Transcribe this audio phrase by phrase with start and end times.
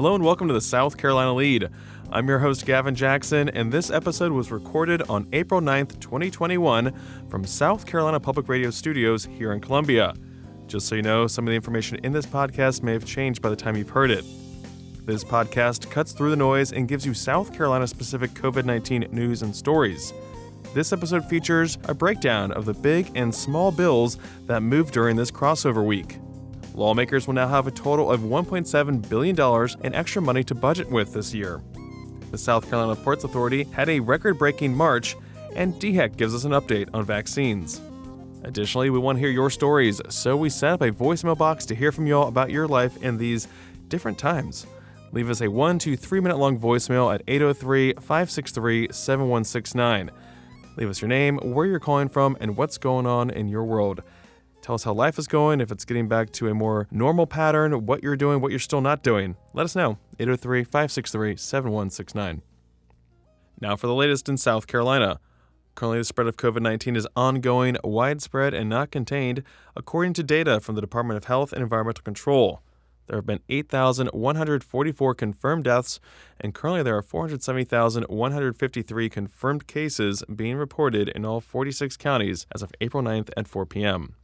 [0.00, 1.70] Hello and welcome to the South Carolina Lede.
[2.10, 6.90] I'm your host, Gavin Jackson, and this episode was recorded on April 9th, 2021,
[7.28, 10.14] from South Carolina Public Radio Studios here in Columbia.
[10.68, 13.50] Just so you know, some of the information in this podcast may have changed by
[13.50, 14.24] the time you've heard it.
[15.04, 19.42] This podcast cuts through the noise and gives you South Carolina specific COVID 19 news
[19.42, 20.14] and stories.
[20.72, 25.30] This episode features a breakdown of the big and small bills that moved during this
[25.30, 26.16] crossover week.
[26.74, 31.12] Lawmakers will now have a total of $1.7 billion in extra money to budget with
[31.12, 31.60] this year.
[32.30, 35.16] The South Carolina Ports Authority had a record breaking March,
[35.56, 37.80] and DHEC gives us an update on vaccines.
[38.44, 41.74] Additionally, we want to hear your stories, so we set up a voicemail box to
[41.74, 43.48] hear from y'all about your life in these
[43.88, 44.66] different times.
[45.12, 50.10] Leave us a one to three minute long voicemail at 803 563 7169.
[50.76, 54.02] Leave us your name, where you're calling from, and what's going on in your world.
[54.70, 57.86] Tell us how life is going, if it's getting back to a more normal pattern,
[57.86, 59.34] what you're doing, what you're still not doing.
[59.52, 59.98] Let us know.
[60.20, 62.42] 803 563 7169.
[63.60, 65.18] Now for the latest in South Carolina.
[65.74, 69.42] Currently, the spread of COVID 19 is ongoing, widespread, and not contained,
[69.74, 72.62] according to data from the Department of Health and Environmental Control.
[73.08, 75.98] There have been 8,144 confirmed deaths,
[76.40, 82.70] and currently there are 470,153 confirmed cases being reported in all 46 counties as of
[82.80, 84.14] April 9th at 4 p.m.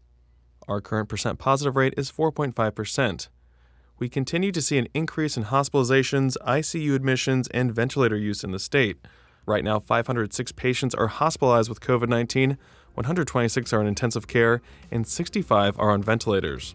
[0.68, 3.28] Our current percent positive rate is 4.5%.
[3.98, 8.58] We continue to see an increase in hospitalizations, ICU admissions, and ventilator use in the
[8.58, 8.98] state.
[9.46, 12.58] Right now, 506 patients are hospitalized with COVID 19,
[12.94, 16.74] 126 are in intensive care, and 65 are on ventilators.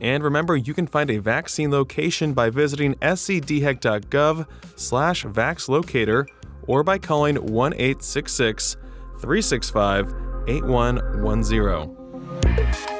[0.00, 4.46] And remember, you can find a vaccine location by visiting scdhec.gov
[4.76, 6.26] slash vaxlocator
[6.66, 8.76] or by calling 1 866
[9.20, 10.14] 365
[10.48, 12.95] 8110.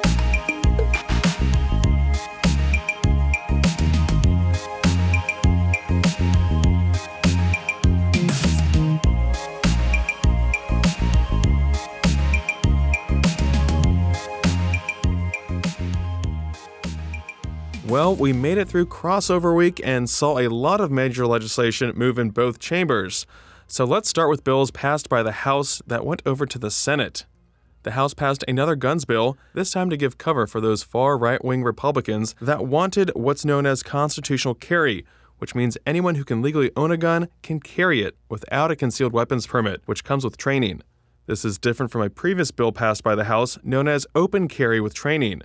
[17.87, 22.19] Well, we made it through crossover week and saw a lot of major legislation move
[22.19, 23.25] in both chambers.
[23.65, 27.25] So let's start with bills passed by the House that went over to the Senate.
[27.83, 31.43] The House passed another guns bill, this time to give cover for those far right
[31.45, 35.05] wing Republicans that wanted what's known as constitutional carry,
[35.37, 39.13] which means anyone who can legally own a gun can carry it without a concealed
[39.13, 40.81] weapons permit, which comes with training.
[41.25, 44.81] This is different from a previous bill passed by the House known as open carry
[44.81, 45.41] with training.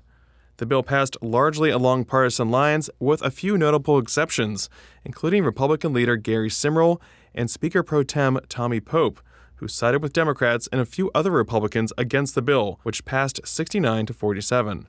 [0.59, 4.69] The bill passed largely along partisan lines, with a few notable exceptions,
[5.05, 7.01] including Republican leader Gary Simrill
[7.35, 9.21] and Speaker pro tem Tommy Pope,
[9.57, 14.07] who sided with Democrats and a few other Republicans against the bill, which passed 69
[14.07, 14.89] to 47.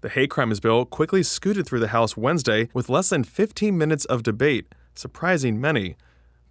[0.00, 4.06] The hate crimes bill quickly scooted through the House Wednesday with less than 15 minutes
[4.06, 5.96] of debate, surprising many.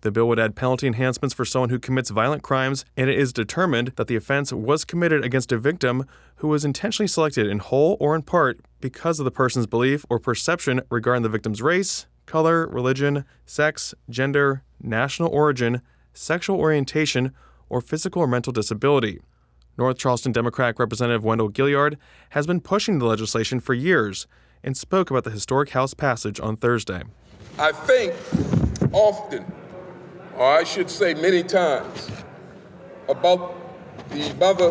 [0.02, 3.34] The bill would add penalty enhancements for someone who commits violent crimes, and it is
[3.34, 6.06] determined that the offense was committed against a victim
[6.38, 10.18] who was intentionally selected in whole or in part because of the person's belief or
[10.18, 15.82] perception regarding the victim's race, color, religion, sex, gender, national origin,
[16.14, 17.34] sexual orientation,
[17.68, 19.20] or physical or mental disability.
[19.78, 21.98] North Charleston Democratic Representative Wendell Gilliard
[22.32, 24.28] has been pushing the legislation for years
[24.64, 27.04] and spoke about the historic House passage on Thursday.
[27.58, 28.14] I think
[28.94, 29.46] often
[30.40, 32.10] or I should say many times,
[33.10, 33.56] about
[34.10, 34.70] the Mother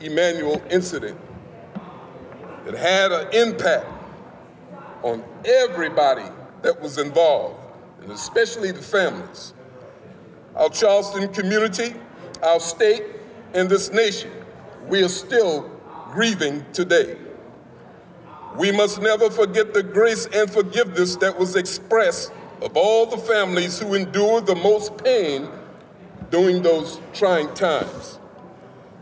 [0.00, 1.18] Emanuel incident
[2.66, 3.86] that had an impact
[5.02, 6.26] on everybody
[6.60, 7.58] that was involved,
[8.02, 9.54] and especially the families.
[10.54, 11.94] Our Charleston community,
[12.42, 13.02] our state,
[13.54, 14.30] and this nation,
[14.86, 15.70] we are still
[16.10, 17.16] grieving today.
[18.54, 23.78] We must never forget the grace and forgiveness that was expressed of all the families
[23.78, 25.48] who endured the most pain
[26.30, 28.18] during those trying times.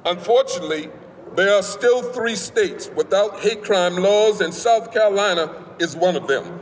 [0.04, 0.91] Unfortunately,
[1.34, 6.26] there are still three states without hate crime laws, and South Carolina is one of
[6.26, 6.60] them.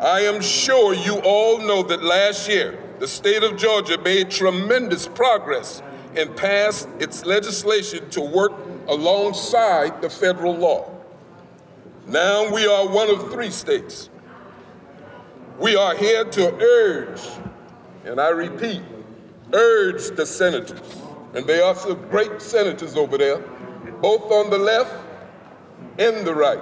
[0.00, 5.06] I am sure you all know that last year, the state of Georgia made tremendous
[5.06, 5.82] progress
[6.16, 8.52] and passed its legislation to work
[8.88, 10.90] alongside the federal law.
[12.06, 14.10] Now we are one of three states
[15.62, 17.20] we are here to urge,
[18.04, 18.82] and I repeat,
[19.52, 21.00] urge the senators,
[21.34, 23.38] and they are some great senators over there,
[24.00, 24.92] both on the left
[26.00, 26.58] and the right.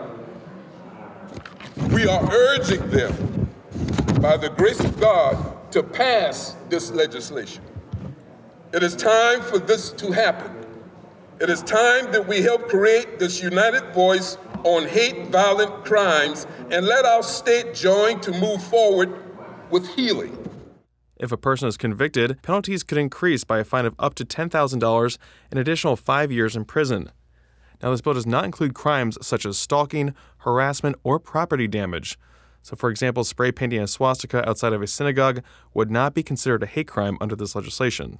[1.92, 3.48] We are urging them,
[4.20, 7.64] by the grace of God, to pass this legislation.
[8.74, 10.66] It is time for this to happen.
[11.40, 16.86] It is time that we help create this united voice on hate violent crimes and
[16.86, 19.12] let our state join to move forward
[19.70, 20.36] with healing.
[21.16, 25.18] If a person is convicted, penalties could increase by a fine of up to $10,000
[25.50, 27.10] and additional five years in prison.
[27.82, 32.18] Now, this bill does not include crimes such as stalking, harassment, or property damage.
[32.62, 35.42] So, for example, spray painting a swastika outside of a synagogue
[35.72, 38.18] would not be considered a hate crime under this legislation.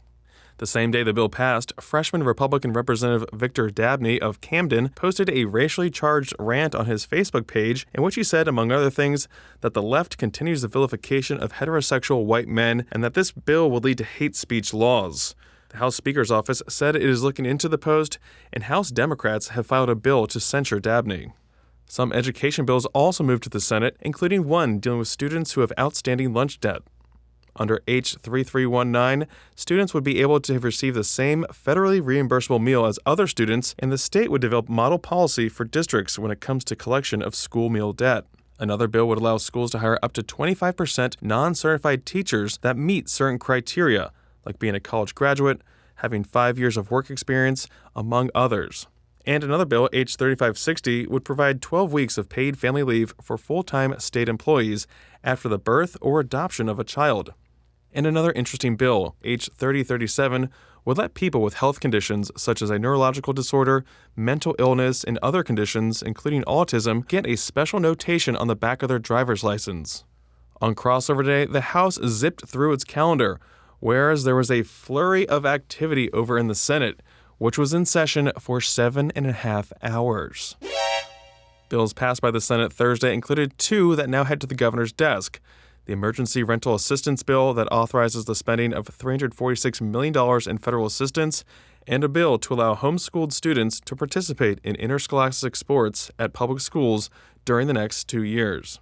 [0.61, 5.47] The same day the bill passed, freshman Republican Representative Victor Dabney of Camden posted a
[5.47, 9.27] racially charged rant on his Facebook page in which he said, among other things,
[9.63, 13.81] that the left continues the vilification of heterosexual white men and that this bill will
[13.81, 15.35] lead to hate speech laws.
[15.71, 18.19] The House Speaker's office said it is looking into the post,
[18.53, 21.33] and House Democrats have filed a bill to censure Dabney.
[21.87, 25.73] Some education bills also moved to the Senate, including one dealing with students who have
[25.79, 26.83] outstanding lunch debt.
[27.61, 33.27] Under H3319, students would be able to receive the same federally reimbursable meal as other
[33.27, 37.21] students, and the state would develop model policy for districts when it comes to collection
[37.21, 38.25] of school meal debt.
[38.59, 43.11] Another bill would allow schools to hire up to 25% non certified teachers that meet
[43.11, 44.11] certain criteria,
[44.47, 45.61] like being a college graduate,
[45.97, 48.87] having five years of work experience, among others.
[49.27, 53.63] And another bill, H 3560, would provide 12 weeks of paid family leave for full
[53.63, 54.87] time state employees
[55.23, 57.35] after the birth or adoption of a child.
[57.93, 60.49] And another interesting bill, H 3037,
[60.85, 63.85] would let people with health conditions such as a neurological disorder,
[64.17, 68.89] mental illness, and other conditions, including autism, get a special notation on the back of
[68.89, 70.05] their driver's license.
[70.61, 73.41] On crossover day, the House zipped through its calendar,
[73.81, 77.01] whereas there was a flurry of activity over in the Senate,
[77.39, 80.57] which was in session for seven and a half hours.
[81.71, 85.41] Bills passed by the Senate Thursday included two that now head to the governor's desk
[85.91, 90.15] the Emergency Rental Assistance Bill that authorizes the spending of $346 million
[90.49, 91.45] in federal assistance,
[91.85, 97.11] and a bill to allow homeschooled students to participate in interscholastic sports at public schools
[97.45, 98.79] during the next two years.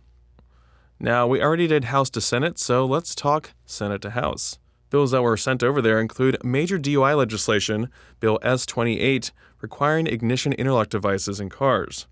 [1.00, 4.58] Now, we already did House to Senate, so let's talk Senate to House.
[4.90, 7.88] Bills that were sent over there include major DUI legislation,
[8.20, 9.32] Bill S 28,
[9.62, 12.06] requiring ignition interlock devices in cars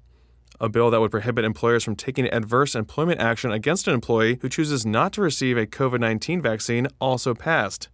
[0.61, 4.49] a bill that would prohibit employers from taking adverse employment action against an employee who
[4.49, 7.89] chooses not to receive a COVID 19 vaccine also passed.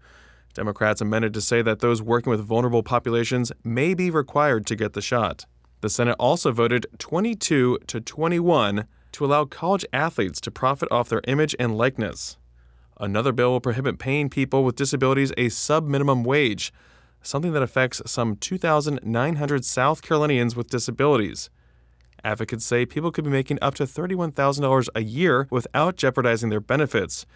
[0.55, 4.93] Democrats amended to say that those working with vulnerable populations may be required to get
[4.93, 5.47] the shot.
[5.81, 11.23] The Senate also voted 22 to 21 to allow college athletes to profit off their
[11.27, 12.37] image and likeness.
[13.01, 16.73] Another bill will prohibit paying people with disabilities a sub minimum wage,
[17.23, 21.51] something that affects some 2,900 South Carolinians with disabilities.
[22.25, 27.27] Advocates say people could be making up to $31,000 a year without jeopardizing their benefits,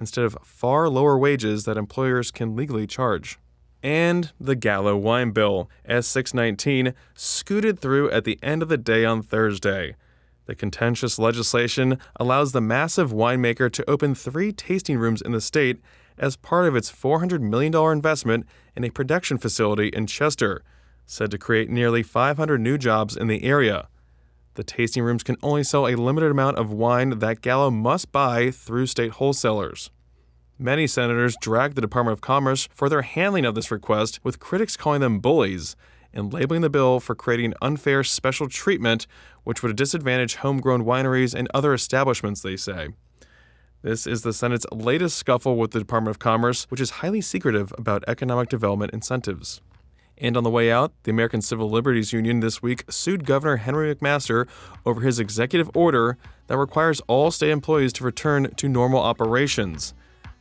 [0.00, 3.38] instead of far lower wages that employers can legally charge.
[3.82, 9.22] And the Gallo Wine Bill, S619, scooted through at the end of the day on
[9.22, 9.96] Thursday.
[10.46, 15.80] The contentious legislation allows the massive winemaker to open three tasting rooms in the state
[16.18, 18.46] as part of its $400 million investment
[18.76, 20.62] in a production facility in Chester,
[21.04, 23.88] said to create nearly 500 new jobs in the area.
[24.56, 28.50] The tasting rooms can only sell a limited amount of wine that Gallo must buy
[28.50, 29.90] through state wholesalers.
[30.58, 34.74] Many senators dragged the Department of Commerce for their handling of this request, with critics
[34.74, 35.76] calling them bullies
[36.14, 39.06] and labeling the bill for creating unfair special treatment,
[39.44, 42.88] which would disadvantage homegrown wineries and other establishments, they say.
[43.82, 47.74] This is the Senate's latest scuffle with the Department of Commerce, which is highly secretive
[47.76, 49.60] about economic development incentives.
[50.18, 53.94] And on the way out, the American Civil Liberties Union this week sued Governor Henry
[53.94, 54.48] McMaster
[54.86, 59.94] over his executive order that requires all state employees to return to normal operations.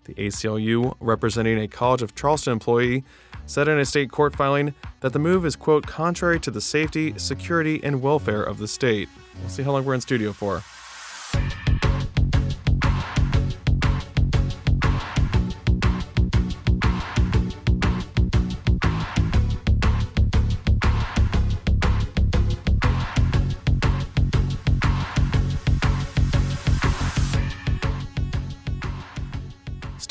[0.05, 3.03] The ACLU, representing a College of Charleston employee,
[3.47, 7.13] said in a state court filing that the move is, quote, contrary to the safety,
[7.17, 9.09] security, and welfare of the state.
[9.39, 10.63] We'll see how long we're in studio for.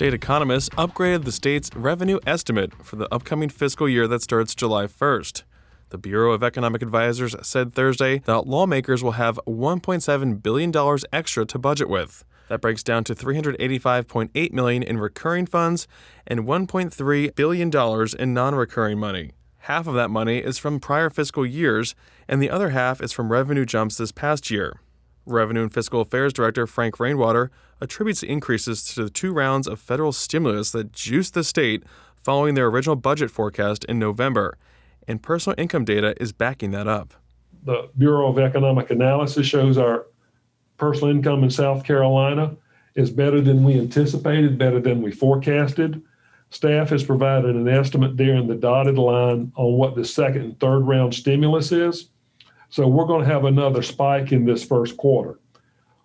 [0.04, 4.86] State economists upgraded the state's revenue estimate for the upcoming fiscal year that starts July
[4.86, 5.44] 1st.
[5.88, 11.58] The Bureau of Economic Advisers said Thursday that lawmakers will have $1.7 billion extra to
[11.58, 12.22] budget with.
[12.50, 15.88] That breaks down to 385.8 million in recurring funds
[16.26, 19.30] and 1.3 billion dollars in non-recurring money.
[19.60, 21.94] Half of that money is from prior fiscal years
[22.28, 24.80] and the other half is from revenue jumps this past year.
[25.26, 27.50] Revenue and Fiscal Affairs Director Frank Rainwater
[27.80, 31.82] attributes the increases to the two rounds of federal stimulus that juiced the state
[32.16, 34.56] following their original budget forecast in November,
[35.06, 37.14] and personal income data is backing that up.
[37.64, 40.06] the Bureau of Economic Analysis shows our
[40.76, 42.56] personal income in South Carolina
[42.94, 46.02] is better than we anticipated, better than we forecasted.
[46.50, 50.60] Staff has provided an estimate there in the dotted line on what the second and
[50.60, 52.10] third round stimulus is.
[52.74, 55.38] So we're going to have another spike in this first quarter.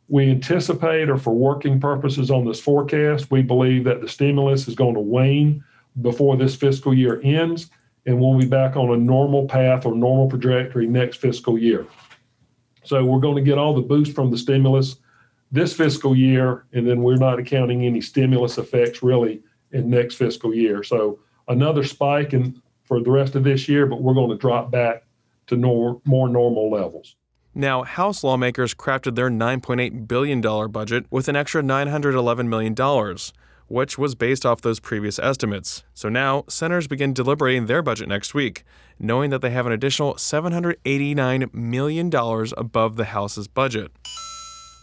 [0.07, 4.75] We anticipate, or for working purposes on this forecast, we believe that the stimulus is
[4.75, 5.63] going to wane
[6.03, 7.71] before this fiscal year ends,
[8.05, 11.87] and we'll be back on a normal path or normal trajectory next fiscal year.
[12.83, 14.97] So we're going to get all the boost from the stimulus
[15.51, 20.53] this fiscal year, and then we're not accounting any stimulus effects really in next fiscal
[20.53, 20.83] year.
[20.83, 24.69] So another spike in for the rest of this year, but we're going to drop
[24.69, 25.05] back
[25.49, 27.15] to nor- more normal levels.
[27.53, 30.41] Now, House lawmakers crafted their $9.8 billion
[30.71, 33.17] budget with an extra $911 million,
[33.67, 35.83] which was based off those previous estimates.
[35.93, 38.63] So now, senators begin deliberating their budget next week,
[38.99, 42.11] knowing that they have an additional $789 million
[42.55, 43.91] above the House's budget.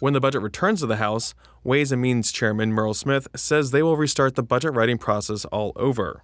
[0.00, 3.82] When the budget returns to the House, Ways and Means Chairman Murrell Smith says they
[3.82, 6.22] will restart the budget writing process all over.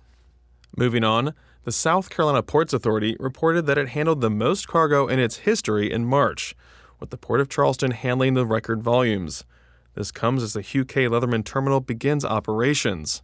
[0.77, 5.21] Moving on, the South Carolina Ports Authority reported that it handled the most cargo in
[5.21, 6.57] its history in March,
[6.99, 9.45] with the Port of Charleston handling the record volumes.
[9.95, 11.07] This comes as the Hugh K.
[11.07, 13.23] Leatherman Terminal begins operations.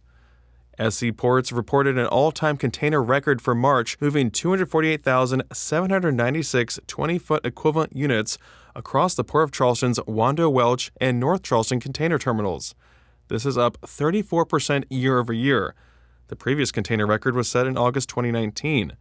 [0.79, 7.93] SC Ports reported an all time container record for March, moving 248,796 20 foot equivalent
[7.93, 8.37] units
[8.73, 12.73] across the Port of Charleston's Wando Welch and North Charleston container terminals.
[13.27, 15.75] This is up 34% year over year
[16.29, 18.93] the previous container record was set in August 2019.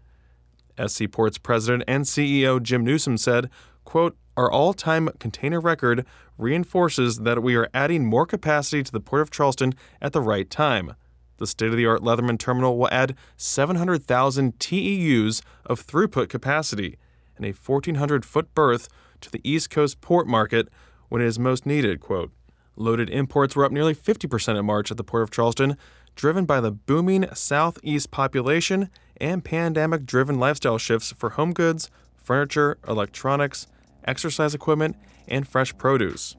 [0.87, 3.51] SC Ports president and CEO Jim Newsome said,
[3.85, 6.07] quote, Our all time container record
[6.37, 10.49] reinforces that we are adding more capacity to the Port of Charleston at the right
[10.49, 10.95] time.
[11.37, 16.99] The state of the art Leatherman terminal will add 700,000 TEUs of throughput capacity
[17.37, 18.89] and a 1,400 foot berth
[19.21, 20.69] to the East Coast port market
[21.09, 22.01] when it is most needed.
[22.01, 22.33] Quote,
[22.75, 25.77] Loaded imports were up nearly 50% in March at the Port of Charleston,
[26.19, 32.77] driven by the booming Southeast population and pandemic driven lifestyle shifts for home goods, furniture,
[32.89, 33.69] electronics,
[34.05, 34.97] exercise equipment,
[35.29, 36.37] and fresh produce.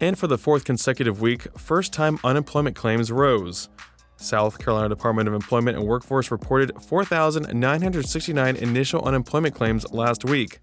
[0.00, 3.70] And for the fourth consecutive week, first time unemployment claims rose.
[4.18, 10.60] South Carolina Department of Employment and Workforce reported 4,969 initial unemployment claims last week,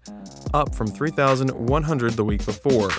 [0.54, 2.90] up from 3,100 the week before.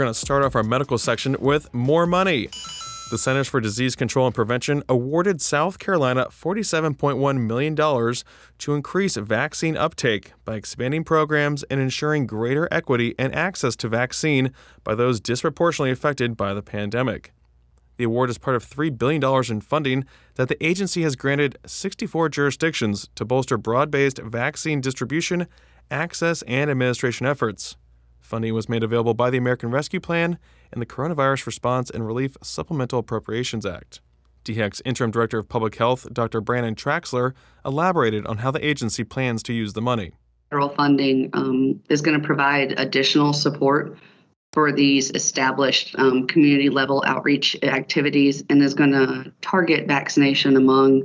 [0.00, 2.48] We're going to start off our medical section with more money.
[3.10, 9.76] The Centers for Disease Control and Prevention awarded South Carolina $47.1 million to increase vaccine
[9.76, 14.54] uptake by expanding programs and ensuring greater equity and access to vaccine
[14.84, 17.34] by those disproportionately affected by the pandemic.
[17.98, 22.30] The award is part of $3 billion in funding that the agency has granted 64
[22.30, 25.46] jurisdictions to bolster broad based vaccine distribution,
[25.90, 27.76] access, and administration efforts.
[28.30, 30.38] Funding was made available by the American Rescue Plan
[30.72, 34.00] and the Coronavirus Response and Relief Supplemental Appropriations Act.
[34.44, 36.40] DHEC's Interim Director of Public Health, Dr.
[36.40, 37.32] Brannon Traxler,
[37.66, 40.12] elaborated on how the agency plans to use the money.
[40.48, 43.98] Federal funding um, is going to provide additional support
[44.52, 51.02] for these established um, community level outreach activities and is going to target vaccination among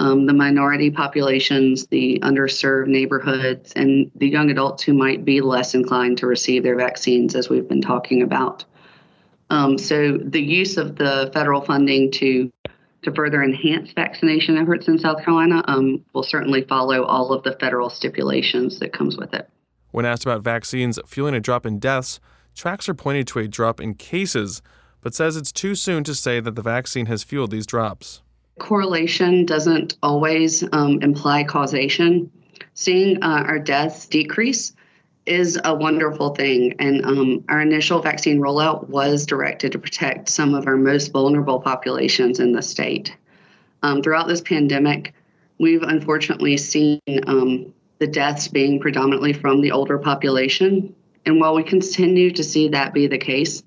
[0.00, 5.74] um, the minority populations, the underserved neighborhoods, and the young adults who might be less
[5.74, 8.64] inclined to receive their vaccines, as we've been talking about.
[9.50, 12.50] Um, so, the use of the federal funding to
[13.02, 17.52] to further enhance vaccination efforts in South Carolina um, will certainly follow all of the
[17.60, 19.48] federal stipulations that comes with it.
[19.90, 22.18] When asked about vaccines fueling a drop in deaths,
[22.56, 24.62] Traxler pointed to a drop in cases,
[25.00, 28.22] but says it's too soon to say that the vaccine has fueled these drops.
[28.58, 32.30] Correlation doesn't always um, imply causation.
[32.74, 34.72] Seeing uh, our deaths decrease
[35.26, 36.74] is a wonderful thing.
[36.78, 41.60] And um, our initial vaccine rollout was directed to protect some of our most vulnerable
[41.60, 43.16] populations in the state.
[43.82, 45.14] Um, throughout this pandemic,
[45.58, 50.94] we've unfortunately seen um, the deaths being predominantly from the older population.
[51.26, 53.62] And while we continue to see that be the case,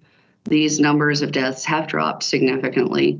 [0.46, 3.20] these numbers of deaths have dropped significantly.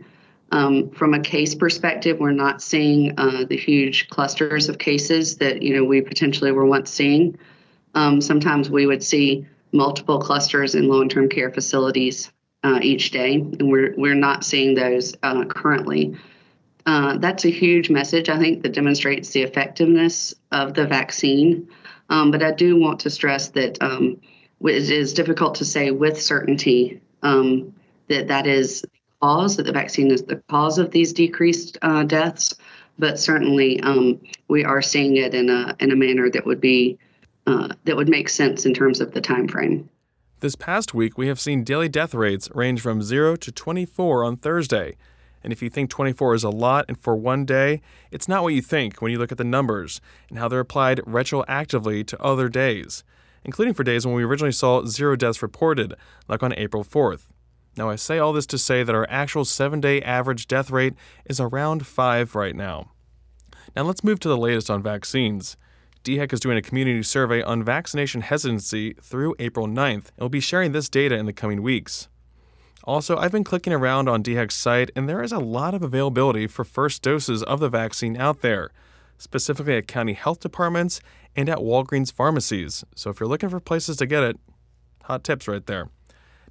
[0.52, 5.62] Um, from a case perspective, we're not seeing uh, the huge clusters of cases that
[5.62, 7.38] you know we potentially were once seeing.
[7.96, 12.32] Um, sometimes we would see multiple clusters in long-term care facilities.
[12.64, 16.16] uh, each day, and we're we're not seeing those uh, currently.
[16.86, 21.68] Uh, that's a huge message, I think, that demonstrates the effectiveness of the vaccine.
[22.10, 24.20] Um, but I do want to stress that um,
[24.62, 27.74] it is difficult to say with certainty um,
[28.08, 28.86] that that is
[29.22, 32.54] cause, that the vaccine is the cause of these decreased uh, deaths.
[33.00, 36.98] But certainly, um, we are seeing it in a in a manner that would be
[37.46, 39.90] uh, that would make sense in terms of the time frame.
[40.40, 44.38] This past week, we have seen daily death rates range from 0 to 24 on
[44.38, 44.96] Thursday.
[45.44, 47.82] And if you think 24 is a lot and for one day,
[48.12, 51.00] it's not what you think when you look at the numbers and how they're applied
[51.00, 53.04] retroactively to other days,
[53.44, 55.96] including for days when we originally saw zero deaths reported,
[56.28, 57.30] like on April 4th.
[57.78, 60.96] Now, I say all this to say that our actual seven day average death rate
[61.26, 62.92] is around 5 right now.
[63.76, 65.58] Now, let's move to the latest on vaccines.
[66.04, 70.40] DHEC is doing a community survey on vaccination hesitancy through April 9th and we'll be
[70.40, 72.08] sharing this data in the coming weeks.
[72.84, 76.48] Also, I've been clicking around on DHEC's site, and there is a lot of availability
[76.48, 78.72] for first doses of the vaccine out there,
[79.18, 81.02] specifically at county health departments
[81.36, 82.86] and at Walgreens pharmacies.
[82.96, 84.40] So if you're looking for places to get it,
[85.04, 85.90] hot tips right there.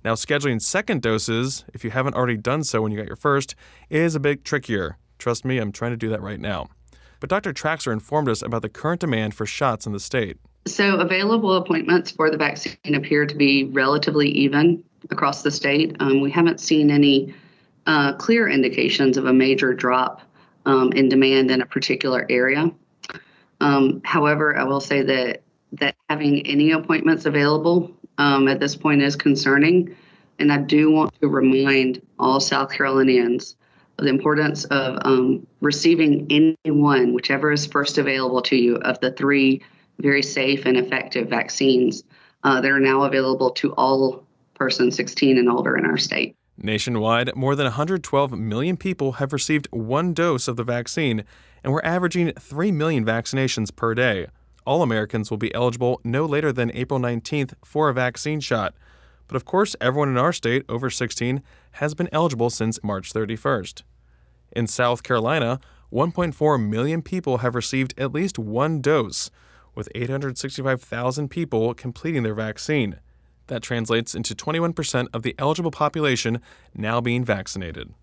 [0.06, 3.56] Now, scheduling second doses, if you haven't already done so when you got your first,
[3.90, 4.98] is a bit trickier.
[5.18, 6.68] Trust me, I'm trying to do that right now.
[7.18, 7.52] But Dr.
[7.52, 10.36] Traxler informed us about the current demand for shots in the state.
[10.68, 15.96] So, available appointments for the vaccine appear to be relatively even across the state.
[15.98, 17.34] Um, we haven't seen any
[17.86, 20.22] uh, clear indications of a major drop
[20.66, 22.70] um, in demand in a particular area.
[23.60, 29.02] Um, however, I will say that that having any appointments available um, at this point
[29.02, 29.94] is concerning,
[30.38, 33.56] and I do want to remind all South Carolinians
[33.98, 39.00] of the importance of um, receiving any one, whichever is first available to you, of
[39.00, 39.62] the three
[40.00, 42.04] very safe and effective vaccines
[42.44, 46.36] uh, that are now available to all persons 16 and older in our state.
[46.58, 51.24] Nationwide, more than 112 million people have received one dose of the vaccine,
[51.62, 54.26] and we're averaging 3 million vaccinations per day.
[54.66, 58.74] All Americans will be eligible no later than April 19th for a vaccine shot.
[59.28, 63.82] But of course, everyone in our state over 16 has been eligible since March 31st.
[64.52, 65.60] In South Carolina,
[65.92, 69.30] 1.4 million people have received at least one dose,
[69.74, 72.98] with 865,000 people completing their vaccine.
[73.46, 76.40] That translates into 21% of the eligible population
[76.74, 77.94] now being vaccinated.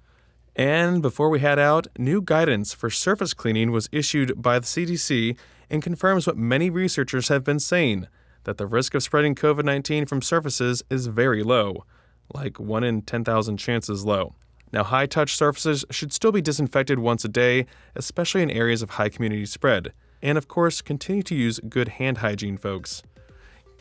[0.56, 5.36] And before we head out, new guidance for surface cleaning was issued by the CDC
[5.74, 8.08] and confirms what many researchers have been saying
[8.44, 11.84] that the risk of spreading COVID 19 from surfaces is very low,
[12.32, 14.36] like 1 in 10,000 chances low.
[14.72, 18.92] Now, high touch surfaces should still be disinfected once a day, especially in areas of
[18.92, 19.94] high community spread.
[20.22, 23.02] And of course, continue to use good hand hygiene, folks.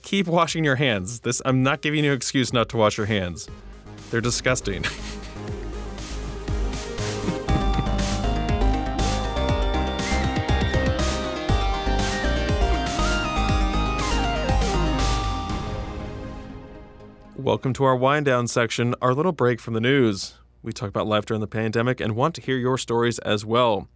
[0.00, 1.20] Keep washing your hands.
[1.20, 3.48] This I'm not giving you an excuse not to wash your hands.
[4.11, 4.85] They're disgusting.
[17.42, 20.35] Welcome to our wind down section, our little break from the news.
[20.62, 23.88] We talk about life during the pandemic and want to hear your stories as well.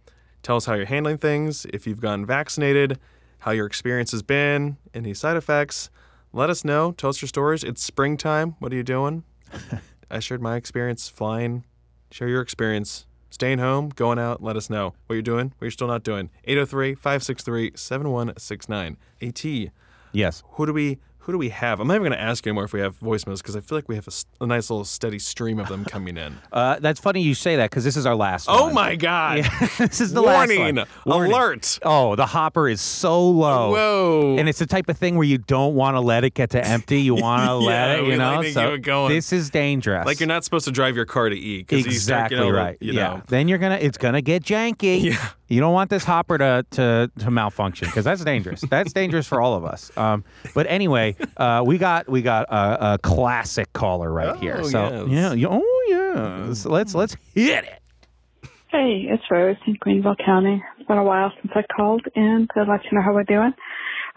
[0.43, 2.99] Tell us how you're handling things, if you've gotten vaccinated,
[3.39, 5.89] how your experience has been, any side effects.
[6.33, 6.91] Let us know.
[6.91, 7.63] Tell us your stories.
[7.63, 8.57] It's springtime.
[8.59, 9.23] What are you doing?
[10.11, 11.63] I shared my experience flying.
[12.11, 13.05] Share your experience.
[13.29, 16.31] Staying home, going out, let us know what you're doing, what you're still not doing.
[16.43, 18.97] 803 563 7169.
[19.21, 19.71] AT.
[20.11, 20.43] Yes.
[20.51, 21.81] Who do we who do we have?
[21.81, 23.89] I'm not even going to ask anymore if we have voicemails because I feel like
[23.89, 26.37] we have a, a, nice little steady stream of them coming in.
[26.53, 28.47] Uh, that's funny you say that because this is our last.
[28.49, 28.73] Oh one.
[28.73, 29.39] my god!
[29.39, 30.77] Yeah, this is the Warning.
[30.77, 31.13] last one.
[31.17, 31.33] Warning!
[31.33, 31.79] Alert!
[31.83, 33.71] Oh, the hopper is so low.
[33.71, 34.35] Whoa!
[34.39, 36.65] And it's the type of thing where you don't want to let it get to
[36.65, 37.01] empty.
[37.01, 38.41] You want to Yeah, let it, you know.
[38.43, 39.13] so keep it going.
[39.13, 40.05] this is dangerous.
[40.05, 42.37] like you're not supposed to drive your car to eat because exactly you start, you
[42.37, 42.77] know, right.
[42.79, 43.07] You yeah.
[43.07, 43.23] know.
[43.27, 43.79] Then you're gonna.
[43.81, 45.03] It's gonna get janky.
[45.17, 45.29] Yeah.
[45.49, 48.61] You don't want this hopper to to, to malfunction because that's dangerous.
[48.61, 49.91] that's dangerous for all of us.
[49.97, 54.57] Um, but anyway, uh, we got we got a, a classic caller right here.
[54.59, 55.07] Oh, So yes.
[55.09, 55.85] yeah, yeah, oh
[56.47, 56.65] yes.
[56.65, 57.81] Let's let's hit it.
[58.69, 60.61] Hey, it's Rose in Greenville County.
[60.77, 63.53] It's been a while since I called in to let you know how we're doing.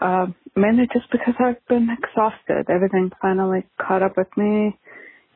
[0.01, 2.69] Um, mainly just because I've been exhausted.
[2.69, 4.77] Everything finally caught up with me.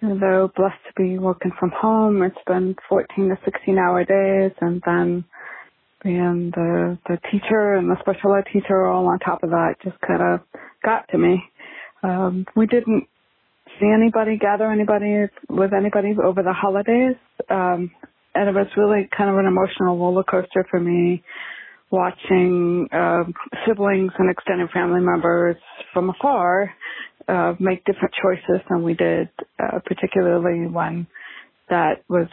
[0.04, 4.52] Even though blessed to be working from home, it's been 14 to 16 hour days
[4.60, 5.24] and then
[6.04, 10.00] being the, the teacher and the special ed teacher all on top of that just
[10.02, 10.42] kind of
[10.84, 11.42] got to me.
[12.06, 13.08] Um, we didn't
[13.80, 17.16] see anybody, gather anybody with anybody over the holidays.
[17.50, 17.92] Um,
[18.36, 21.24] and it was really kind of an emotional roller coaster for me
[21.92, 23.34] watching um
[23.66, 25.56] siblings and extended family members
[25.94, 26.74] from afar
[27.28, 31.08] uh, make different choices than we did, uh, particularly when
[31.70, 32.28] that was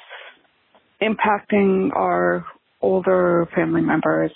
[1.00, 2.44] impacting our
[2.80, 4.30] older family members,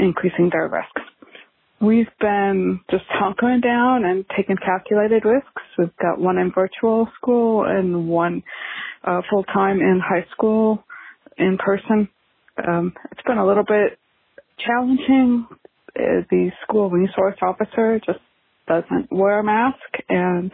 [0.00, 1.02] increasing their risks.
[1.84, 5.62] We've been just hunkering down and taking calculated risks.
[5.76, 8.42] We've got one in virtual school and one
[9.02, 10.82] uh, full time in high school
[11.36, 12.08] in person.
[12.66, 13.98] Um, it's been a little bit
[14.64, 15.46] challenging.
[15.94, 18.20] Uh, the school resource officer just
[18.66, 19.76] doesn't wear a mask
[20.08, 20.52] and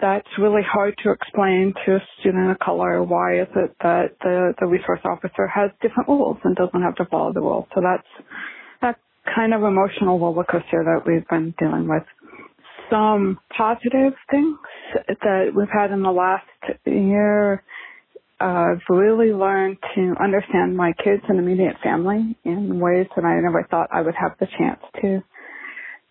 [0.00, 3.02] that's really hard to explain to a student of color.
[3.02, 7.04] Why is it that the, the resource officer has different rules and doesn't have to
[7.06, 7.66] follow the rules?
[7.74, 8.55] So that's that
[9.34, 12.02] kind of emotional roller coaster that we've been dealing with.
[12.90, 14.56] Some positive things
[15.08, 16.46] that we've had in the last
[16.84, 17.62] year.
[18.38, 23.66] I've really learned to understand my kids and immediate family in ways that I never
[23.70, 25.22] thought I would have the chance to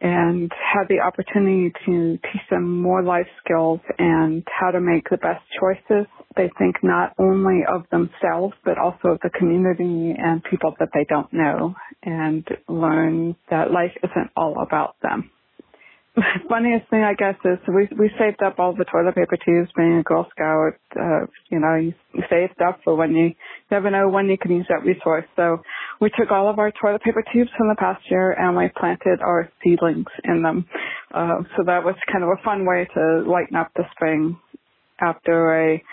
[0.01, 5.17] and had the opportunity to teach them more life skills and how to make the
[5.17, 6.05] best choices.
[6.35, 11.05] They think not only of themselves, but also of the community and people that they
[11.07, 15.31] don't know and learn that life isn't all about them.
[16.49, 19.97] funniest thing I guess is we we saved up all the toilet paper tubes being
[19.97, 20.73] a Girl Scout.
[20.95, 23.31] Uh, you know, you, you save stuff for when you
[23.69, 25.25] never know when you can use that resource.
[25.35, 25.61] So
[25.99, 29.21] we took all of our toilet paper tubes from the past year and we planted
[29.21, 30.65] our seedlings in them.
[31.13, 34.37] Uh, so that was kind of a fun way to lighten up the spring
[35.01, 35.83] after a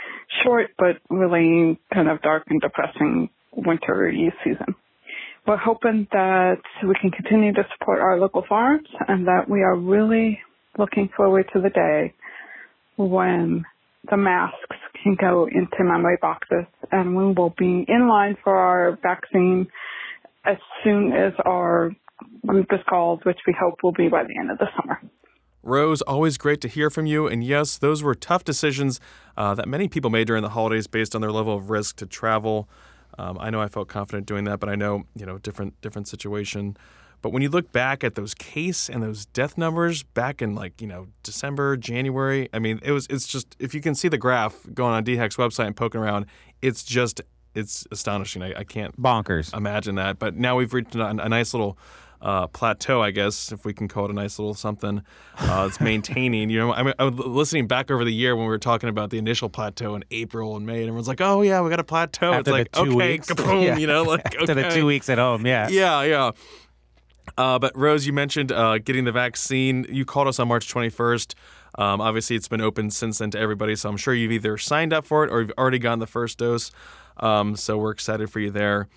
[0.44, 4.12] short but really kind of dark and depressing winter
[4.44, 4.74] season.
[5.46, 9.76] We're hoping that we can continue to support our local farms and that we are
[9.76, 10.40] really
[10.78, 12.14] looking forward to the day
[12.96, 13.64] when
[14.10, 18.98] the masks can go into memory boxes and we will be in line for our
[19.02, 19.66] vaccine
[20.44, 21.90] as soon as our
[22.46, 25.00] group is called, which we hope will be by the end of the summer.
[25.64, 27.28] Rose, always great to hear from you.
[27.28, 29.00] And yes, those were tough decisions
[29.36, 32.06] uh, that many people made during the holidays based on their level of risk to
[32.06, 32.68] travel.
[33.18, 36.08] Um, I know I felt confident doing that, but I know you know different different
[36.08, 36.76] situation.
[37.20, 40.80] But when you look back at those case and those death numbers back in like
[40.80, 44.18] you know December, January, I mean it was it's just if you can see the
[44.18, 46.26] graph going on DHEC's website and poking around,
[46.60, 47.20] it's just
[47.54, 48.42] it's astonishing.
[48.42, 50.18] I, I can't bonkers imagine that.
[50.18, 51.78] But now we've reached a, a nice little
[52.22, 55.02] uh, plateau, I guess, if we can call it a nice little something.
[55.38, 56.50] Uh, it's maintaining.
[56.50, 58.88] You know, I, mean, I was listening back over the year when we were talking
[58.88, 61.80] about the initial plateau in April and May, and everyone's like, "Oh yeah, we got
[61.80, 63.28] a plateau." After it's like, okay, weeks.
[63.28, 63.76] kaboom, yeah.
[63.76, 64.38] you know, like okay.
[64.40, 66.30] after the two weeks at home, yeah, yeah, yeah.
[67.36, 69.86] Uh, but Rose, you mentioned uh, getting the vaccine.
[69.88, 71.34] You called us on March 21st.
[71.78, 74.92] Um, obviously, it's been open since then to everybody, so I'm sure you've either signed
[74.92, 76.70] up for it or you've already gotten the first dose.
[77.16, 78.88] Um, so we're excited for you there.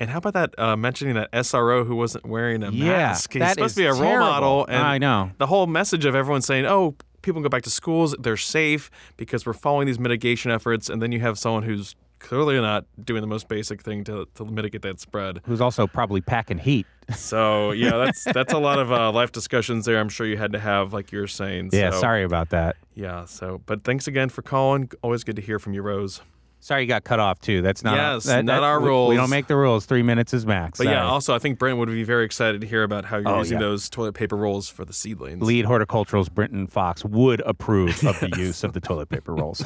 [0.00, 3.34] And how about that uh, mentioning that SRO who wasn't wearing a yeah, mask?
[3.34, 4.26] He's that supposed to be a role terrible.
[4.26, 4.66] model.
[4.66, 5.30] And I know.
[5.36, 8.90] The whole message of everyone saying, oh, people can go back to schools, they're safe
[9.18, 10.88] because we're following these mitigation efforts.
[10.88, 14.44] And then you have someone who's clearly not doing the most basic thing to, to
[14.46, 15.40] mitigate that spread.
[15.44, 16.86] Who's also probably packing heat.
[17.14, 19.98] So yeah, that's that's a lot of uh, life discussions there.
[19.98, 21.70] I'm sure you had to have, like you're saying.
[21.72, 22.76] Yeah, so, sorry about that.
[22.94, 23.24] Yeah.
[23.24, 24.90] So, but thanks again for calling.
[25.02, 26.20] Always good to hear from you, Rose.
[26.62, 27.62] Sorry you got cut off too.
[27.62, 29.08] That's not Yes, that- not that- our we- rules.
[29.10, 29.86] We don't make the rules.
[29.86, 30.78] Three minutes is max.
[30.78, 33.28] But yeah, also I think Brent would be very excited to hear about how you're
[33.28, 33.66] Oh, using yeah.
[33.66, 35.42] those toilet paper rolls for the seedlings.
[35.42, 39.62] lead horticulturalist Brenton Fox would approve of the use of the toilet paper rolls.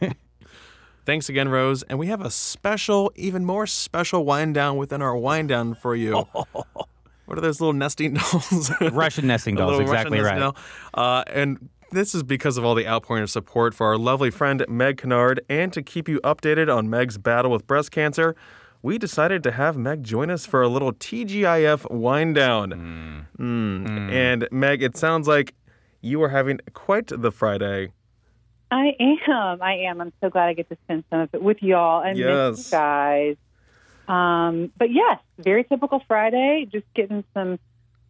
[1.04, 1.82] Thanks again, Rose.
[1.84, 5.94] And we have a special, even more special wind down within our wind down for
[5.94, 6.26] you.
[7.26, 8.70] What are those little nesting dolls?
[8.80, 10.54] Russian nesting dolls, exactly Russian right.
[10.54, 10.56] doll.
[10.94, 14.64] Uh, and this is because of all the outpouring of support for our lovely friend
[14.68, 15.40] Meg Kennard.
[15.48, 18.34] And to keep you updated on Meg's battle with breast cancer,
[18.82, 23.26] we decided to have Meg join us for a little TGIF wind down.
[23.38, 24.12] Mm.
[24.12, 25.54] And Meg, it sounds like
[26.00, 27.92] you are having quite the Friday.
[28.70, 29.62] I am.
[29.62, 30.00] I am.
[30.00, 32.66] I'm so glad I get to spend some of it with y'all and miss Yes.
[32.66, 33.36] you guys.
[34.08, 36.68] Um, but yes, very typical Friday.
[36.70, 37.58] Just getting some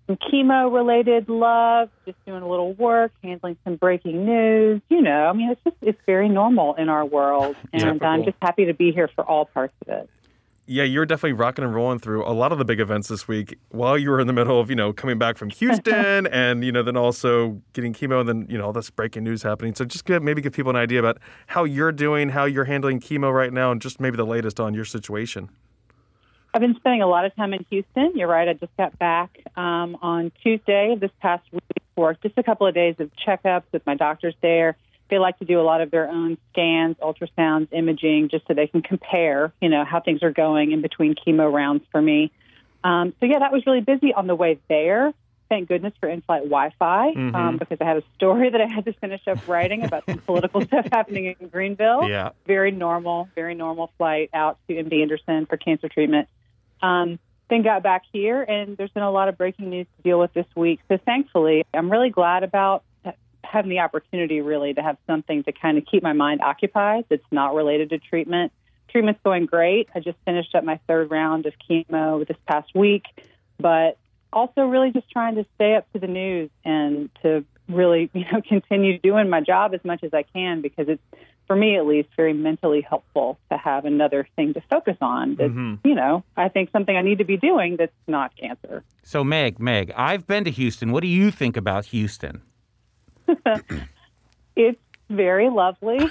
[0.06, 1.90] some chemo related love.
[2.04, 4.80] Just doing a little work, handling some breaking news.
[4.88, 8.02] You know, I mean, it's just it's very normal in our world, and.
[8.06, 10.10] I'm just happy to be here for all parts of it.
[10.68, 13.56] Yeah, you're definitely rocking and rolling through a lot of the big events this week
[13.68, 16.72] while you were in the middle of, you know, coming back from Houston and, you
[16.72, 19.76] know, then also getting chemo and then, you know, all this breaking news happening.
[19.76, 22.98] So just give, maybe give people an idea about how you're doing, how you're handling
[22.98, 25.50] chemo right now, and just maybe the latest on your situation.
[26.56, 28.12] I've been spending a lot of time in Houston.
[28.14, 28.48] You're right.
[28.48, 31.60] I just got back um, on Tuesday this past week
[31.94, 34.74] for just a couple of days of checkups with my doctors there.
[35.10, 38.68] They like to do a lot of their own scans, ultrasounds, imaging, just so they
[38.68, 42.32] can compare, you know, how things are going in between chemo rounds for me.
[42.82, 45.12] Um, so yeah, that was really busy on the way there.
[45.50, 48.94] thank goodness for in-flight Wi-Fi um, because I had a story that I had to
[48.94, 52.08] finish up writing about some political stuff happening in Greenville.
[52.08, 52.30] Yeah.
[52.46, 56.28] Very normal, very normal flight out to MD Anderson for cancer treatment.
[56.82, 60.18] Um, then got back here, and there's been a lot of breaking news to deal
[60.18, 60.80] with this week.
[60.88, 62.82] So thankfully, I'm really glad about
[63.44, 67.22] having the opportunity really to have something to kind of keep my mind occupied that's
[67.30, 68.52] not related to treatment.
[68.90, 69.88] Treatment's going great.
[69.94, 73.04] I just finished up my third round of chemo this past week,
[73.58, 73.98] but
[74.32, 78.42] also really just trying to stay up to the news and to really, you know,
[78.46, 81.02] continue doing my job as much as I can because it's
[81.46, 85.52] for me at least very mentally helpful to have another thing to focus on that's,
[85.84, 88.82] you know, I think something I need to be doing that's not cancer.
[89.02, 90.92] So Meg, Meg, I've been to Houston.
[90.92, 92.42] What do you think about Houston?
[94.56, 94.80] It's
[95.10, 95.98] very lovely.
[95.98, 96.08] um,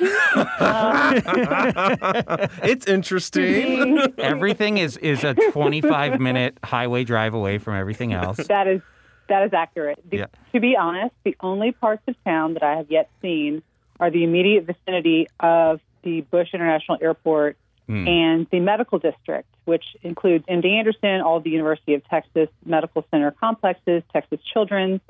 [2.64, 3.98] It's interesting.
[4.20, 8.38] Everything is is a 25 minute highway drive away from everything else.
[8.38, 8.82] That is
[9.28, 10.00] that is accurate.
[10.10, 10.26] The, Yeah.
[10.54, 13.64] To be honest, the only parts of town that I have yet seen
[14.00, 18.08] are the immediate vicinity of the Bush International Airport Hmm.
[18.08, 23.30] and the medical district, which includes MD Anderson, all the University of Texas Medical Center
[23.30, 25.02] complexes, Texas Children's,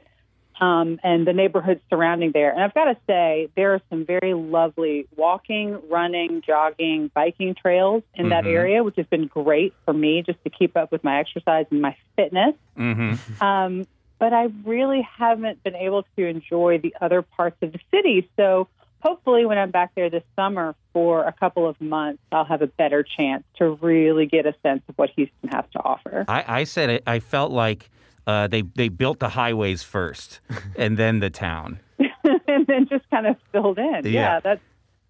[0.59, 2.51] um, and the neighborhoods surrounding there.
[2.51, 8.03] And I've got to say, there are some very lovely walking, running, jogging, biking trails
[8.13, 11.19] in that area, which has been great for me just to keep up with my
[11.19, 12.55] exercise and my fitness.
[12.77, 13.43] Mm-hmm.
[13.43, 13.85] Um,
[14.19, 18.29] but I really haven't been able to enjoy the other parts of the city.
[18.37, 18.67] So
[19.01, 22.67] hopefully, when I'm back there this summer for a couple of months, I'll have a
[22.67, 26.25] better chance to really get a sense of what Houston has to offer.
[26.27, 27.03] I, I said it.
[27.05, 27.89] I felt like
[28.27, 30.39] uh, they they built the highways first,
[30.75, 31.79] and then the town.
[31.99, 34.01] and then just kind of filled in.
[34.05, 34.11] Yeah.
[34.11, 34.59] Yeah, that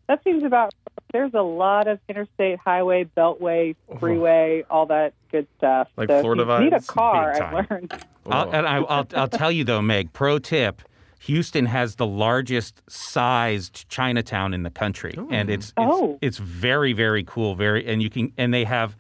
[0.07, 0.73] that seems about.
[1.13, 5.87] There's a lot of interstate, highway, beltway, freeway, all that good stuff.
[5.95, 7.31] Like so Florida if you need a car.
[7.31, 7.67] I've time.
[7.69, 8.05] learned.
[8.25, 10.11] I'll, and I, I'll I'll tell you though, Meg.
[10.13, 10.81] Pro tip:
[11.21, 16.17] Houston has the largest sized Chinatown in the country, and it's it's, Oh.
[16.21, 17.55] it's very very cool.
[17.55, 18.95] Very and you can and they have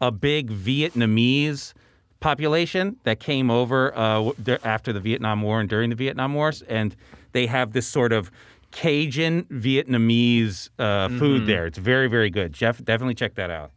[0.00, 1.72] a big Vietnamese
[2.20, 4.30] population that came over uh,
[4.64, 6.94] after the Vietnam War and during the Vietnam Wars, and
[7.32, 8.30] they have this sort of
[8.70, 11.66] Cajun Vietnamese uh, food there.
[11.66, 12.52] It's very very good.
[12.52, 13.70] Jeff, definitely check that out.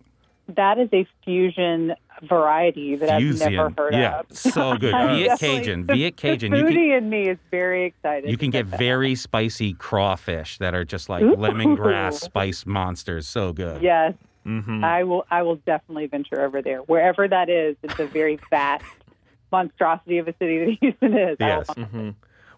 [0.55, 4.35] That is a fusion variety that I've never heard yeah, of.
[4.35, 4.93] so good.
[5.09, 6.51] Viet Cajun, the- Viet Cajun.
[6.51, 8.29] The You can, foodie in me is very excited.
[8.29, 8.79] You can get that.
[8.79, 11.35] very spicy crawfish that are just like Ooh.
[11.35, 13.27] lemongrass spice monsters.
[13.27, 13.81] So good.
[13.83, 15.25] Yes, hmm I will.
[15.29, 17.75] I will definitely venture over there, wherever that is.
[17.83, 18.83] It's a very vast
[19.51, 21.37] monstrosity of a city that Houston is.
[21.39, 21.67] Yes.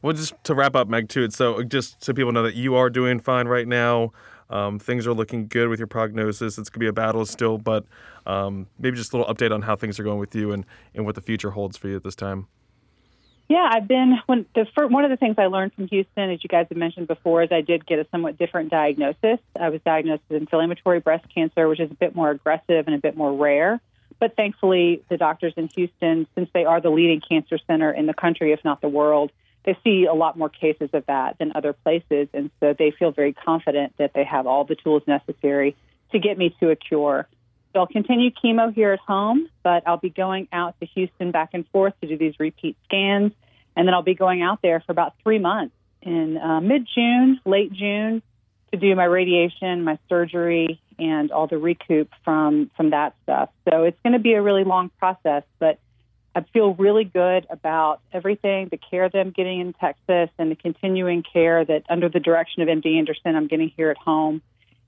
[0.02, 1.30] Well, just to wrap up, Meg, too.
[1.30, 4.12] So just so people know that you are doing fine right now.
[4.50, 6.58] Um, things are looking good with your prognosis.
[6.58, 7.86] It's gonna be a battle still, but
[8.26, 11.06] um, maybe just a little update on how things are going with you and, and
[11.06, 12.48] what the future holds for you at this time.
[13.48, 16.44] Yeah, I've been when the fir- one of the things I learned from Houston, as
[16.44, 19.40] you guys have mentioned before, is I did get a somewhat different diagnosis.
[19.60, 22.98] I was diagnosed with inflammatory breast cancer, which is a bit more aggressive and a
[22.98, 23.82] bit more rare.
[24.20, 28.14] But thankfully, the doctors in Houston, since they are the leading cancer center in the
[28.14, 29.32] country, if not the world,
[29.64, 33.12] they see a lot more cases of that than other places, and so they feel
[33.12, 35.76] very confident that they have all the tools necessary
[36.12, 37.28] to get me to a cure.
[37.74, 41.52] So I'll continue chemo here at home, but I'll be going out to Houston back
[41.54, 43.32] and forth to do these repeat scans.
[43.76, 47.40] And then I'll be going out there for about three months in uh, mid June,
[47.46, 48.22] late June,
[48.74, 53.50] to do my radiation, my surgery, and all the recoup from, from that stuff.
[53.70, 55.80] So it's going to be a really long process, but
[56.34, 60.56] I feel really good about everything the care that I'm getting in Texas and the
[60.56, 64.42] continuing care that, under the direction of MD Anderson, I'm getting here at home.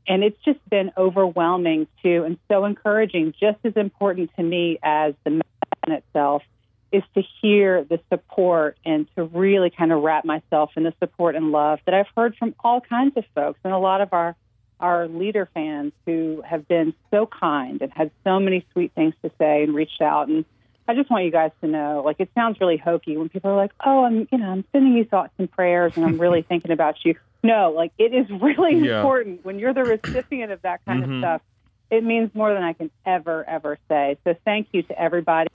[0.07, 3.33] And it's just been overwhelming too, and so encouraging.
[3.39, 6.43] Just as important to me as the medicine itself
[6.91, 11.35] is to hear the support and to really kind of wrap myself in the support
[11.35, 14.35] and love that I've heard from all kinds of folks and a lot of our
[14.79, 19.31] our leader fans who have been so kind and had so many sweet things to
[19.39, 20.43] say and reached out and
[20.87, 23.55] I just want you guys to know, like, it sounds really hokey when people are
[23.55, 26.71] like, "Oh, I'm, you know, I'm sending you thoughts and prayers, and I'm really thinking
[26.71, 28.97] about you." No, like, it is really Yeah.
[28.97, 31.15] important when you're the recipient of that kind Mhm.
[31.15, 31.41] of stuff.
[31.89, 34.17] It means more than I can ever, ever say.
[34.25, 35.49] So, thank you to everybody,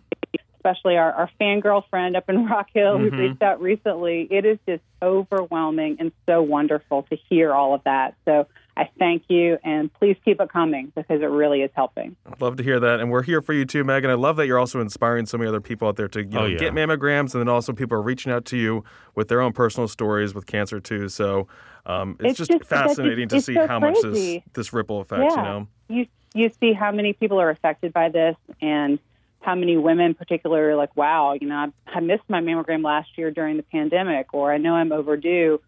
[0.56, 3.10] especially our, our fangirl friend up in Rock Hill Mhm.
[3.10, 4.26] who reached out recently.
[4.30, 8.14] It is just overwhelming and so wonderful to hear all of that.
[8.24, 8.46] So,
[8.78, 12.14] I thank you, and please keep it coming because it really is helping.
[12.30, 13.00] I'd love to hear that.
[13.00, 14.08] And we're here for you too, Megan.
[14.08, 16.40] I love that you're also inspiring so many other people out there to you know,
[16.42, 16.58] Oh, yeah.
[16.58, 18.84] get mammograms, and then also people are reaching out to you
[19.16, 21.08] with their own personal stories with cancer too.
[21.08, 21.48] So
[21.86, 24.42] um, it's, It's just, just- that's fascinating just- to it's see so how much this
[24.52, 25.22] this ripple effect.
[25.24, 25.42] You Yeah.
[25.42, 25.68] know.
[25.88, 28.98] you you see how many people are affected by this and
[29.40, 33.16] how many women, particularly, are like, wow, you know, I, I missed my mammogram last
[33.16, 35.60] year during the pandemic, or I know I'm overdue.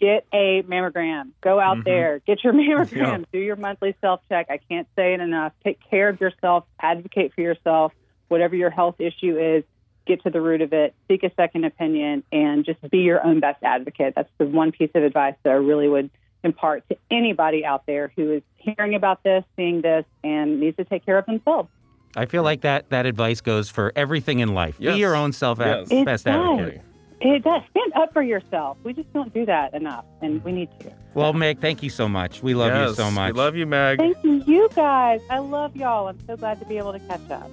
[0.00, 1.30] Get a mammogram.
[1.40, 1.84] Go out Mhm.
[1.84, 2.18] there.
[2.26, 2.92] Get your mammogram.
[3.20, 3.24] Yeah.
[3.32, 4.46] Do your monthly self check.
[4.50, 5.52] I can't say it enough.
[5.62, 6.64] Take care of yourself.
[6.80, 7.92] Advocate for yourself.
[8.28, 9.64] Whatever your health issue is,
[10.06, 10.94] get to the root of it.
[11.08, 14.14] Seek a second opinion, and just be your own best advocate.
[14.16, 16.10] That's the one piece of advice that I really would
[16.42, 20.84] impart to anybody out there who is hearing about this, seeing this, and needs to
[20.84, 21.68] take care of themselves.
[22.16, 24.76] I feel like that that advice goes for everything in life.
[24.78, 24.94] Yes.
[24.94, 25.88] Be your own self Yes.
[25.90, 26.34] It best does.
[26.60, 26.82] advocate.
[27.24, 27.62] It does.
[27.70, 28.76] Stand up for yourself.
[28.84, 30.92] We just don't do that enough, and we need to.
[31.14, 32.42] Well, Meg, thank you so much.
[32.42, 33.32] We love you so much.
[33.32, 33.98] We love you, Meg.
[33.98, 35.22] Thank you, you guys.
[35.30, 36.08] I love y'all.
[36.08, 37.50] I'm so glad to be able to catch up.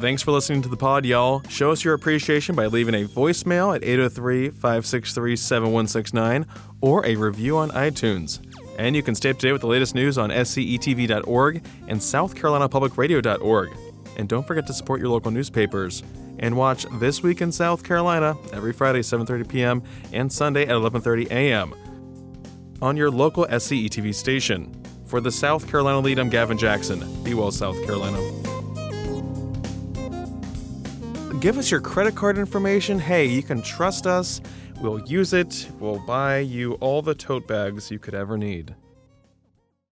[0.00, 1.42] Thanks for listening to the pod, y'all.
[1.48, 6.46] Show us your appreciation by leaving a voicemail at 803 563 7169
[6.80, 8.40] or a review on iTunes.
[8.78, 13.70] And you can stay up to date with the latest news on scetv.org and southcarolinapublicradio.org.
[14.16, 16.02] And don't forget to support your local newspapers.
[16.38, 19.82] And watch This Week in South Carolina every Friday, 7.30 p.m.
[20.12, 21.74] and Sunday at 11.30 a.m.
[22.80, 24.74] on your local SCETV station.
[25.06, 27.00] For the South Carolina Lede, I'm Gavin Jackson.
[27.24, 28.18] Be well, South Carolina
[31.40, 32.98] give us your credit card information.
[32.98, 34.40] Hey, you can trust us.
[34.80, 35.68] We'll use it.
[35.78, 38.74] We'll buy you all the tote bags you could ever need.